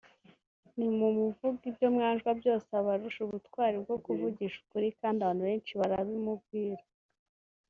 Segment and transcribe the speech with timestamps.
[0.75, 6.83] Nimumuvuge ibyo mwanjwa byose abarusha ubutwari bwo kuvugisha ukuri kandi abantu benshi barabimwubahira